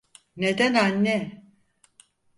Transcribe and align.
Neden 0.37 0.73
anne? 0.75 1.45